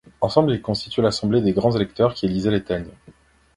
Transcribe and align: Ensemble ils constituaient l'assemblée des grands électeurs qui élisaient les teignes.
Ensemble 0.19 0.53
ils 0.55 0.63
constituaient 0.63 1.03
l'assemblée 1.03 1.41
des 1.43 1.53
grands 1.53 1.75
électeurs 1.75 2.15
qui 2.15 2.25
élisaient 2.25 2.49
les 2.49 2.63
teignes. 2.63 2.89